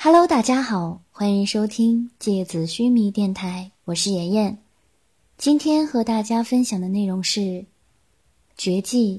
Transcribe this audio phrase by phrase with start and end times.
[0.00, 4.58] Hello，大家好，欢迎收听芥子须弥电台，我是妍妍。
[5.36, 7.40] 今天和大家分享的内容是
[8.56, 9.16] 《绝技》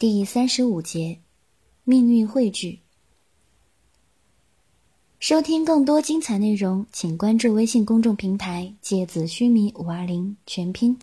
[0.00, 1.20] 第三十五节
[1.86, 2.80] “命运汇聚”。
[5.20, 10.98] 收听更多精彩内容，请关注微信公众平台“芥子须弥五二零”全拼。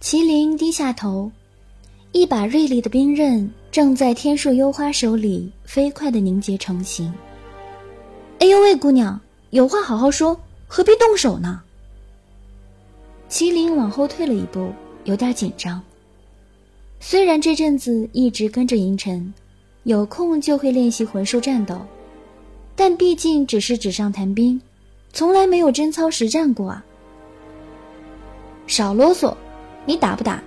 [0.00, 1.30] 麒麟低下头，
[2.12, 7.12] 一把锐利的冰刃正在天树幽花手里飞快的凝结成型。
[8.38, 11.60] 哎呦喂，姑娘，有话好好说，何必动手呢？
[13.28, 15.82] 麒麟往后退了一步，有点紧张。
[17.00, 19.34] 虽然这阵子一直跟着银尘，
[19.82, 21.76] 有空就会练习魂术战斗，
[22.76, 24.62] 但毕竟只是纸上谈兵，
[25.12, 26.84] 从来没有真操实战过啊。
[28.68, 29.34] 少啰嗦。
[29.84, 30.40] 你打不打？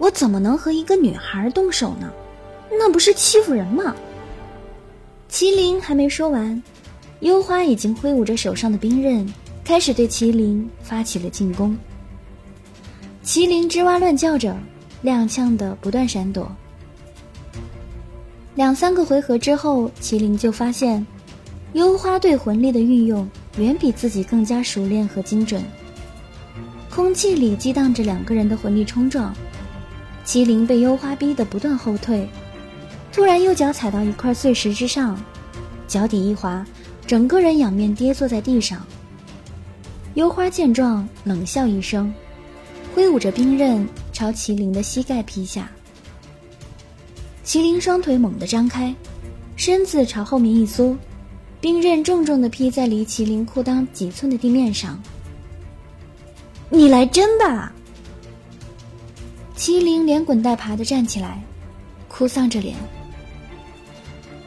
[0.00, 2.10] 我怎么能和一个女孩动手呢？
[2.70, 3.94] 那不是欺负人吗？
[5.30, 6.60] 麒麟还没说完，
[7.20, 9.30] 幽花已经挥舞着手上的兵刃，
[9.62, 11.76] 开始对麒麟发起了进攻。
[13.22, 14.56] 麒麟吱哇乱叫着，
[15.04, 16.50] 踉跄的不断闪躲。
[18.54, 21.06] 两三个回合之后，麒麟就发现，
[21.74, 25.62] 幽花对魂力的运用远比自己更加熟练和精准。
[26.88, 29.34] 空气里激荡着两个人的魂力冲撞，
[30.30, 32.24] 麒麟被幽花逼得不断后退，
[33.12, 35.20] 突然右脚踩到一块碎石之上，
[35.88, 36.64] 脚底一滑，
[37.04, 38.80] 整个人仰面跌坐在地上。
[40.14, 42.14] 幽花见状，冷笑一声，
[42.94, 45.68] 挥舞着冰刃朝麒麟的膝盖劈下。
[47.44, 48.94] 麒麟双腿猛地张开，
[49.56, 50.96] 身子朝后面一缩，
[51.60, 54.96] 冰刃重重地劈在离麒麟裤裆几寸的地面上。
[56.68, 57.72] 你来真的！
[59.60, 61.38] 麒麟连滚带爬的站起来，
[62.08, 62.74] 哭丧着脸。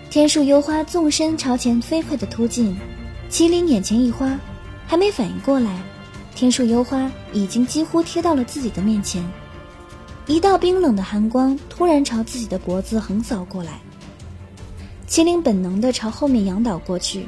[0.09, 2.75] 天树幽花纵身朝前飞快的突进，
[3.29, 4.35] 麒麟眼前一花，
[4.87, 5.79] 还没反应过来，
[6.33, 9.23] 天树幽花已经几乎贴到了自己的面前。
[10.25, 13.79] 一道冰冷的寒光突然朝自己的脖子横扫过来，
[15.07, 17.27] 麒麟本能的朝后面仰倒过去，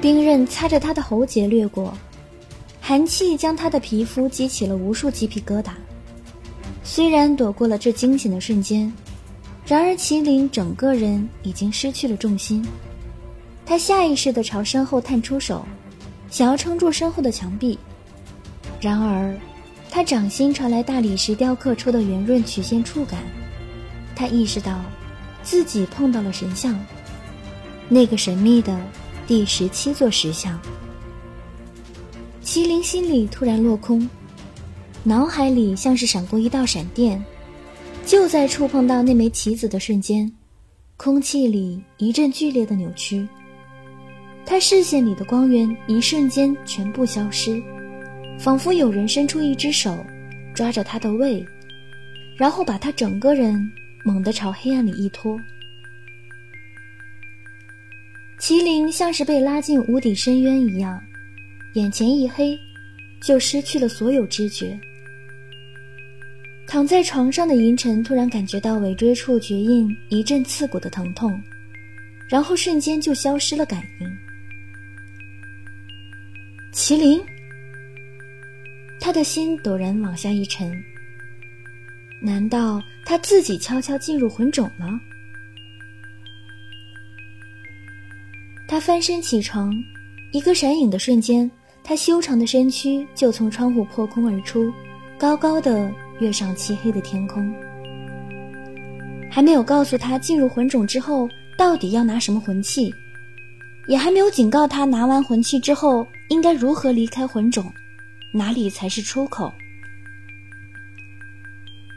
[0.00, 1.92] 冰刃擦着他的喉结掠过。
[2.80, 5.70] 寒气将他的皮肤激起了无数鸡皮疙瘩。
[6.84, 8.92] 虽然躲过了这惊险的瞬间，
[9.64, 12.64] 然而麒麟整个人已经失去了重心。
[13.64, 15.64] 他下意识地朝身后探出手，
[16.30, 17.78] 想要撑住身后的墙壁。
[18.80, 19.34] 然而，
[19.88, 23.22] 他掌心传来大理石雕刻出的圆润曲线触感，
[24.16, 24.80] 他意识到，
[25.44, 26.78] 自己碰到了神像，
[27.88, 28.76] 那个神秘的
[29.26, 30.60] 第十七座石像。
[32.44, 34.10] 麒麟心里突然落空，
[35.04, 37.20] 脑海里像是闪过一道闪电，
[38.06, 40.32] 就在触碰到那枚棋子的瞬间，
[40.96, 43.26] 空气里一阵剧烈的扭曲，
[44.46, 47.60] 他视线里的光源一瞬间全部消失，
[48.38, 49.98] 仿佛有人伸出一只手，
[50.54, 51.44] 抓着他的胃，
[52.36, 53.60] 然后把他整个人
[54.04, 55.36] 猛地朝黑暗里一拖。
[58.38, 61.00] 麒麟像是被拉进无底深渊一样。
[61.74, 62.56] 眼前一黑，
[63.20, 64.78] 就失去了所有知觉。
[66.72, 71.38] 躺在床上的银尘突然感觉到尾椎处绝印一阵刺骨的疼痛，
[72.26, 74.08] 然后瞬间就消失了感应。
[76.72, 77.20] 麒麟，
[78.98, 80.72] 他的心陡然往下一沉。
[82.22, 84.98] 难道他自己悄悄进入魂种了？
[88.66, 89.70] 他翻身起床，
[90.32, 91.50] 一个闪影的瞬间。
[91.84, 94.72] 他修长的身躯就从窗户破空而出，
[95.18, 97.52] 高高的跃上漆黑的天空。
[99.30, 101.28] 还没有告诉他进入魂种之后
[101.58, 102.94] 到底要拿什么魂器，
[103.88, 107.70] 也还没有警告他拿完魂器之后应该如何离开魂种，
[108.32, 109.52] 哪里才是出口。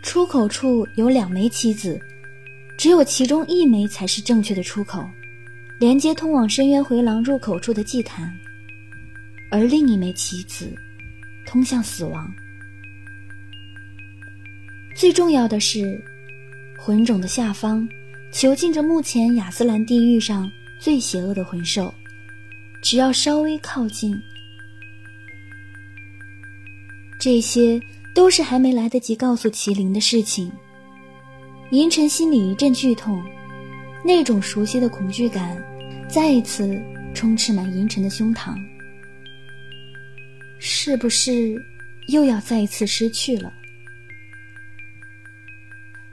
[0.01, 1.99] 出口处有两枚棋子，
[2.77, 5.03] 只有其中一枚才是正确的出口，
[5.79, 8.31] 连接通往深渊回廊入口处的祭坛。
[9.51, 10.73] 而另一枚棋子，
[11.45, 12.31] 通向死亡。
[14.95, 16.01] 最重要的是，
[16.79, 17.85] 魂种的下方，
[18.31, 20.49] 囚禁着目前亚斯兰地狱上
[20.79, 21.93] 最邪恶的魂兽。
[22.81, 24.17] 只要稍微靠近，
[27.19, 27.77] 这些
[28.13, 30.49] 都是还没来得及告诉麒麟的事情。
[31.71, 33.21] 银尘心里一阵剧痛，
[34.01, 35.61] 那种熟悉的恐惧感，
[36.07, 36.81] 再一次
[37.13, 38.55] 充斥满银尘的胸膛。
[40.57, 41.53] 是不是
[42.07, 43.51] 又要再一次失去了？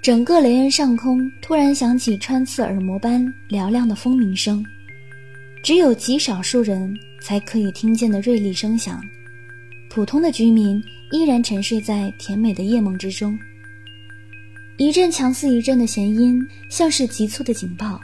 [0.02, 4.66] 整个雷恩上空突然响起穿刺耳膜般嘹亮的蜂鸣声，
[5.62, 9.00] 只有极少数人才可以听见的锐利声响。
[9.88, 10.82] 普通的居民
[11.12, 13.38] 依然沉睡在甜美的夜梦之中。
[14.76, 18.00] 一阵强似一阵的弦音，像是急促的警报。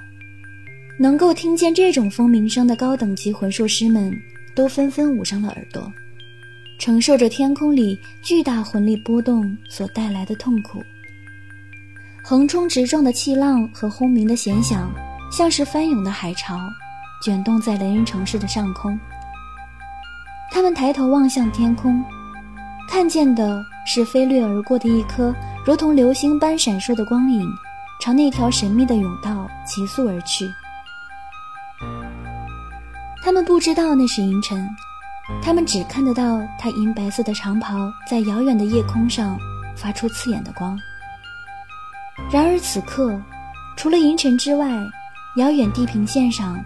[1.00, 4.16] 能够听见这种蜂鸣声的高等级魂术师们，
[4.54, 5.92] 都纷纷捂上了耳朵，
[6.78, 10.80] 承受着天空里巨大魂力波动所带来的痛苦。
[12.28, 14.92] 横冲直撞的气浪和轰鸣的弦响，
[15.32, 16.58] 像是翻涌的海潮，
[17.22, 19.00] 卷动在雷恩城市的上空。
[20.50, 22.04] 他们抬头望向天空，
[22.86, 25.34] 看见的是飞掠而过的一颗
[25.64, 27.48] 如同流星般闪烁的光影，
[27.98, 30.46] 朝那条神秘的甬道急速而去。
[33.24, 34.68] 他们不知道那是银尘，
[35.42, 39.34] 他们只看得到他银白色的长袍在遥远的夜空上
[39.74, 40.78] 发出刺眼的光。
[42.30, 43.20] 然而此刻，
[43.76, 44.68] 除了银尘之外，
[45.36, 46.62] 遥远地平线上，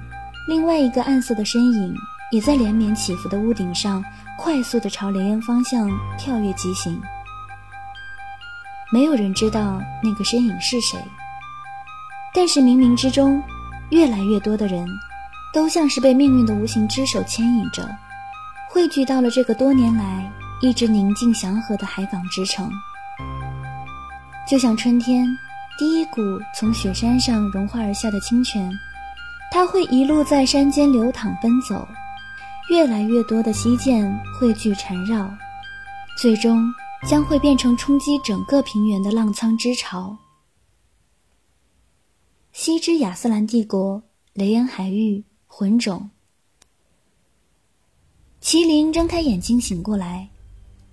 [0.49, 1.95] 另外一个暗色的身影
[2.33, 4.05] 也在连绵起伏的屋顶上，
[4.39, 5.89] 快速地朝雷恩方向
[6.19, 7.01] 跳跃疾行。
[8.93, 10.99] 没有人知道那个身影是谁，
[12.35, 13.43] 但是冥冥之中，
[13.91, 14.87] 越来越多的人，
[15.55, 17.89] 都像是被命运的无形之手牵引着，
[18.71, 22.71] 汇聚到了这个多年来一直宁静祥和的海港之城，
[24.49, 25.27] 就像春天。
[25.79, 26.21] 第一股
[26.55, 28.71] 从雪山上融化而下的清泉，
[29.50, 31.89] 它会一路在山间流淌奔走，
[32.71, 34.06] 越来越多的溪涧
[34.39, 35.29] 汇聚缠绕，
[36.19, 36.62] 最终
[37.09, 40.17] 将会变成冲击整个平原的浪沧之潮。
[42.53, 44.03] 西之亚斯兰帝国，
[44.35, 46.11] 雷恩海域，魂种。
[48.43, 50.29] 麒麟睁开眼睛醒过来，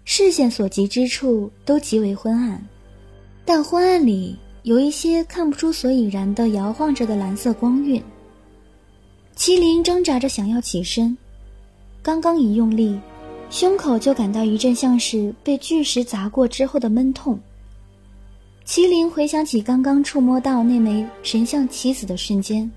[0.06, 2.66] 视线所及之处都极为昏暗，
[3.50, 4.38] 但昏暗里。
[4.62, 8.00] 有一些看不出所以然的摇晃着的蓝色光晕。
[9.36, 11.18] 麒麟挣扎着想要起身，
[12.04, 13.00] 刚刚一用力，
[13.50, 17.40] 胸口就感到一阵像是被巨石砸过之后的闷痛。
[18.68, 22.70] 麒麟回想起刚刚触摸到那枚神像棋子的瞬间，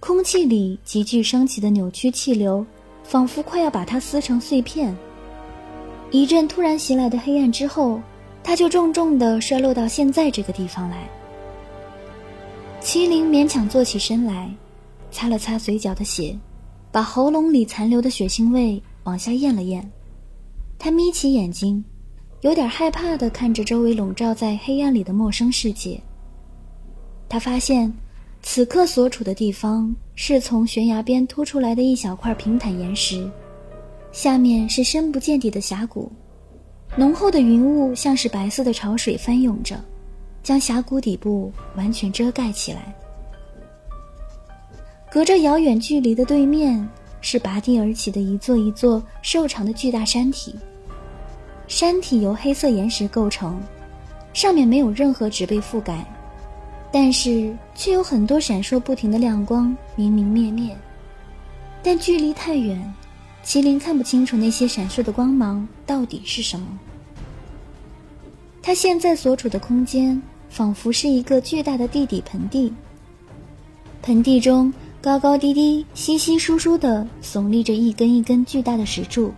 [0.00, 2.64] 空气里急剧升起的扭曲气流，
[3.02, 4.96] 仿佛快要把它撕成碎片。
[6.10, 8.00] 一阵突然袭来的黑暗之后。
[8.44, 11.08] 他就重重的摔落到现在这个地方来。
[12.80, 14.54] 麒麟勉强坐起身来，
[15.10, 16.38] 擦了擦嘴角的血，
[16.92, 19.90] 把喉咙里残留的血腥味往下咽了咽。
[20.78, 21.82] 他眯起眼睛，
[22.42, 25.98] 有点害怕的看着周围笼罩在黑暗里的陌生世界。
[27.26, 27.90] 他发现，
[28.42, 33.26] 此刻所处的地方是从悬崖边凸出来的一小块平坦岩石，
[34.12, 36.12] 下面是深不见底的峡谷。
[36.96, 39.76] 浓厚的云雾像是白色的潮水翻涌着，
[40.44, 42.94] 将峡谷底部完全遮盖起来。
[45.10, 46.88] 隔着遥远距离的对面
[47.20, 50.54] 是拔地而起的一座一座瘦长的巨大山体。
[51.66, 53.60] 山体由黑色岩石构成，
[54.32, 56.04] 上面没有任何植被覆盖，
[56.92, 60.76] 但是却有很多闪烁不停的亮光，明明灭灭。
[61.82, 62.94] 但距离太远。
[63.44, 66.66] 麒麟看不清楚那些闪烁的光芒到底是什么。
[68.62, 72.72] 他现在所处的空间仿佛是一个巨大的地底盆地，
[74.00, 74.72] 盆地中
[75.02, 79.32] 高高低低、稀稀疏疏地耸立着一根一根巨大的石柱，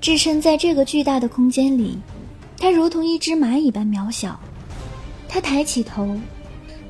[0.00, 1.96] 置身在这个巨大的空间里，
[2.58, 4.38] 他如同一只蚂蚁般渺小。
[5.28, 6.16] 他抬起头，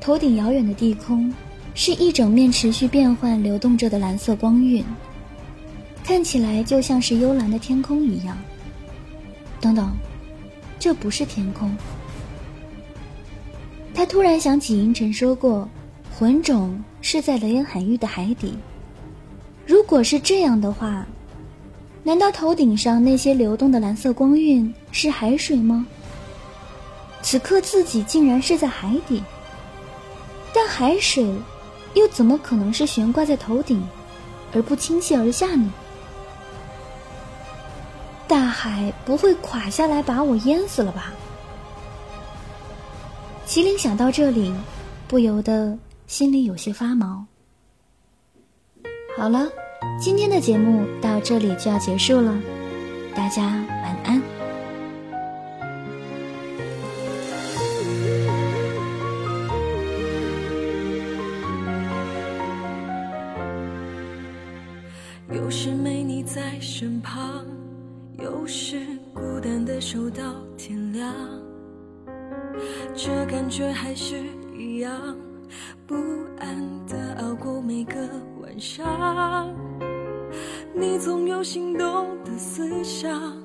[0.01, 1.31] 头顶遥远的地空
[1.75, 4.83] 是一整面持续变换、流动着的蓝色光晕。
[6.05, 8.37] 看起来就像是幽蓝的天空一样。
[9.59, 9.91] 等等，
[10.77, 11.75] 这不是天空。
[13.91, 15.67] 他突然想起银尘说过，
[16.15, 18.55] 魂种是在雷恩海域的海底。
[19.65, 21.03] 如果是这样的话，
[22.03, 25.87] 难道头顶上那些流动的蓝色光晕是海水吗？
[27.23, 29.23] 此刻自己竟然是在海底，
[30.53, 31.27] 但海水
[31.95, 33.83] 又怎么可能是悬挂在头顶，
[34.53, 35.73] 而不倾泻而下呢？
[38.35, 41.13] 大海不会垮下来把我淹死了吧？
[43.47, 44.53] 麒麟想到这里，
[45.07, 47.25] 不由得心里有些发毛。
[49.17, 49.47] 好了，
[50.01, 52.37] 今天的节目到这里就要结束了，
[53.15, 54.21] 大家晚安。
[78.55, 79.53] 晚上。
[80.73, 83.37] 你总有心动的思想，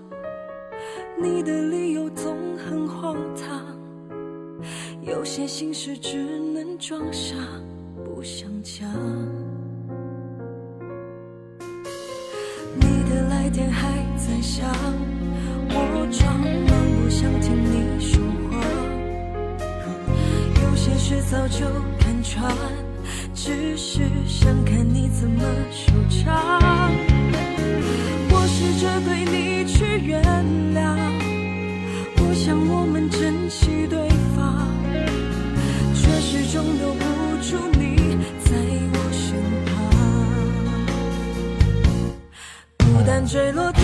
[1.20, 3.60] 你的理由总很荒唐，
[5.02, 6.16] 有些心事只
[6.54, 7.34] 能装傻，
[8.04, 8.88] 不想讲。
[12.76, 14.64] 你的来电还在响，
[15.70, 18.62] 我装忙不想听你说话，
[20.62, 21.66] 有些事早就
[21.98, 22.56] 看穿，
[23.42, 26.92] 只是想看你怎么收场。
[28.28, 30.22] 我试着对你去原
[30.74, 30.94] 谅，
[32.18, 34.68] 我想我们珍惜对方，
[35.94, 37.02] 却始终留不
[37.40, 38.50] 住你在
[38.92, 39.24] 我身
[39.64, 39.74] 旁。
[42.78, 43.82] 孤单坠落对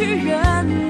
[0.00, 0.89] 去远